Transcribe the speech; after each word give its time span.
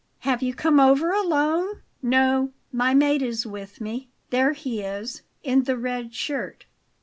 "Have 0.21 0.41
you 0.41 0.55
come 0.55 0.79
over 0.79 1.11
alone?" 1.11 1.83
"No, 2.01 2.53
my 2.71 2.95
mate 2.95 3.21
is 3.21 3.45
with 3.45 3.79
me; 3.79 4.09
there 4.31 4.53
he 4.53 4.81
is, 4.81 5.21
in 5.43 5.65
the 5.65 5.77
red 5.77 6.15
shirt. 6.15 6.65